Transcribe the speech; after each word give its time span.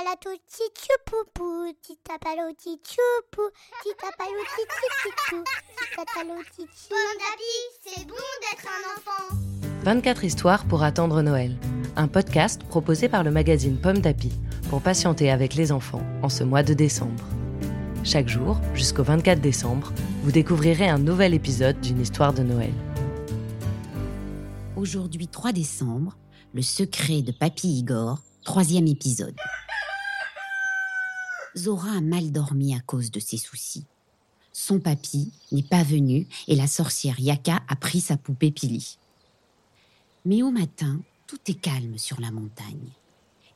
palato 0.00 0.30
tchoupoupou, 0.48 1.74
titapalo 1.82 2.50
tchoupoupou, 2.52 3.50
titapalo 3.82 4.40
tchoupoupou, 4.50 5.44
titapalo 5.76 6.34
Pomme 6.88 7.18
d'api, 7.18 7.54
c'est 7.84 8.06
bon 8.06 8.14
d'être 8.40 8.66
un 8.66 8.82
enfant. 8.96 9.36
24 9.82 10.24
histoires 10.24 10.64
pour 10.64 10.82
attendre 10.84 11.20
Noël. 11.20 11.54
Un 11.96 12.08
podcast 12.08 12.62
proposé 12.64 13.10
par 13.10 13.24
le 13.24 13.30
magazine 13.30 13.78
Pomme 13.78 13.98
d'Api 13.98 14.32
pour 14.70 14.80
patienter 14.80 15.30
avec 15.30 15.54
les 15.54 15.70
enfants 15.70 16.02
en 16.22 16.30
ce 16.30 16.44
mois 16.44 16.62
de 16.62 16.72
décembre. 16.72 17.24
Chaque 18.02 18.28
jour, 18.28 18.58
jusqu'au 18.74 19.02
24 19.02 19.40
décembre, 19.40 19.92
vous 20.22 20.32
découvrirez 20.32 20.88
un 20.88 20.98
nouvel 20.98 21.34
épisode 21.34 21.78
d'une 21.80 22.00
histoire 22.00 22.32
de 22.32 22.42
Noël. 22.42 22.72
Aujourd'hui 24.76 25.28
3 25.28 25.52
décembre, 25.52 26.16
le 26.54 26.62
secret 26.62 27.20
de 27.20 27.32
Papy 27.32 27.80
Igor, 27.80 28.18
troisième 28.44 28.86
épisode. 28.86 29.36
Zora 31.56 31.92
a 31.96 32.00
mal 32.00 32.30
dormi 32.30 32.74
à 32.74 32.80
cause 32.80 33.10
de 33.10 33.18
ses 33.18 33.36
soucis. 33.36 33.84
Son 34.52 34.78
papy 34.78 35.32
n'est 35.50 35.62
pas 35.62 35.82
venu 35.82 36.26
et 36.46 36.54
la 36.54 36.66
sorcière 36.66 37.18
Yaka 37.18 37.60
a 37.66 37.76
pris 37.76 38.00
sa 38.00 38.16
poupée 38.16 38.50
Pili. 38.50 38.98
Mais 40.24 40.42
au 40.42 40.50
matin, 40.50 41.00
tout 41.26 41.38
est 41.48 41.60
calme 41.60 41.98
sur 41.98 42.20
la 42.20 42.30
montagne. 42.30 42.90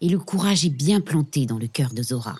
Et 0.00 0.08
le 0.08 0.18
courage 0.18 0.64
est 0.64 0.70
bien 0.70 1.00
planté 1.00 1.46
dans 1.46 1.58
le 1.58 1.68
cœur 1.68 1.92
de 1.92 2.02
Zora. 2.02 2.38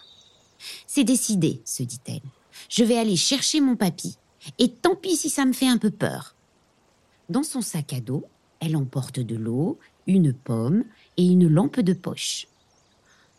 C'est 0.87 1.05
décidé, 1.05 1.63
se 1.65 1.83
dit-elle. 1.83 2.23
Je 2.69 2.85
vais 2.85 2.99
aller 2.99 3.17
chercher 3.17 3.61
mon 3.61 3.77
papy, 3.77 4.17
et 4.59 4.71
tant 4.71 4.97
pis 4.97 5.17
si 5.17 5.31
ça 5.31 5.45
me 5.45 5.53
fait 5.53 5.69
un 5.69 5.79
peu 5.79 5.91
peur. 5.91 6.35
Dans 7.29 7.43
son 7.43 7.61
sac 7.61 7.93
à 7.93 8.01
dos, 8.01 8.25
elle 8.61 8.77
emporte 8.77 9.21
de 9.21 9.37
l'eau, 9.37 9.79
une 10.07 10.33
pomme 10.33 10.85
et 11.17 11.25
une 11.25 11.49
lampe 11.49 11.81
de 11.81 11.93
poche. 11.93 12.47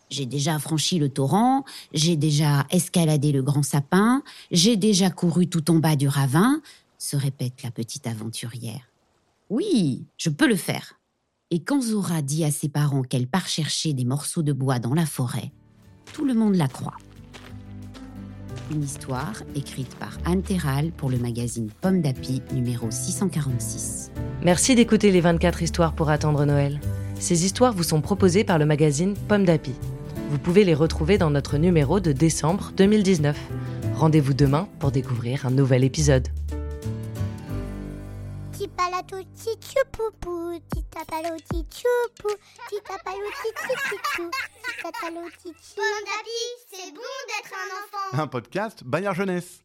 J'ai 0.09 0.25
déjà 0.25 0.59
franchi 0.59 0.99
le 0.99 1.09
torrent, 1.09 1.65
j'ai 1.93 2.15
déjà 2.15 2.65
escaladé 2.69 3.31
le 3.31 3.41
grand 3.41 3.63
sapin, 3.63 4.23
j'ai 4.51 4.77
déjà 4.77 5.09
couru 5.09 5.47
tout 5.47 5.71
en 5.71 5.75
bas 5.75 5.95
du 5.95 6.07
ravin, 6.07 6.61
se 6.97 7.15
répète 7.15 7.63
la 7.63 7.71
petite 7.71 8.07
aventurière. 8.07 8.91
Oui, 9.49 10.05
je 10.17 10.29
peux 10.29 10.47
le 10.47 10.55
faire. 10.55 10.99
Et 11.51 11.59
quand 11.59 11.81
Zora 11.81 12.21
dit 12.21 12.43
à 12.43 12.51
ses 12.51 12.69
parents 12.69 13.03
qu'elle 13.03 13.27
part 13.27 13.47
chercher 13.47 13.93
des 13.93 14.05
morceaux 14.05 14.43
de 14.43 14.53
bois 14.53 14.79
dans 14.79 14.93
la 14.93 15.05
forêt, 15.05 15.51
tout 16.13 16.25
le 16.25 16.33
monde 16.33 16.55
la 16.55 16.67
croit. 16.67 16.97
Une 18.71 18.83
histoire 18.83 19.43
écrite 19.55 19.93
par 19.95 20.17
Anne 20.25 20.41
Terral 20.41 20.91
pour 20.91 21.09
le 21.09 21.17
magazine 21.17 21.69
Pomme 21.81 22.01
d'Api 22.01 22.41
numéro 22.51 22.89
646. 22.89 24.11
Merci 24.43 24.73
d'écouter 24.73 25.11
les 25.11 25.21
24 25.21 25.61
histoires 25.61 25.93
pour 25.93 26.09
attendre 26.09 26.45
Noël. 26.45 26.79
Ces 27.19 27.45
histoires 27.45 27.73
vous 27.73 27.83
sont 27.83 28.01
proposées 28.01 28.43
par 28.43 28.57
le 28.57 28.65
magazine 28.65 29.13
Pomme 29.27 29.45
d'Api. 29.45 29.73
Vous 30.29 30.39
pouvez 30.39 30.63
les 30.63 30.73
retrouver 30.73 31.17
dans 31.17 31.29
notre 31.29 31.57
numéro 31.57 31.99
de 31.99 32.11
décembre 32.11 32.71
2019. 32.75 33.37
Rendez-vous 33.95 34.33
demain 34.33 34.67
pour 34.79 34.91
découvrir 34.91 35.45
un 35.45 35.51
nouvel 35.51 35.83
épisode. 35.83 36.27
D'api, 46.05 46.41
c'est 46.71 46.91
bon 46.91 47.01
d'être 47.27 47.53
un 47.53 47.69
enfant. 47.77 48.23
Un 48.23 48.27
podcast 48.27 48.83
Bayard 48.83 49.15
Jeunesse. 49.15 49.53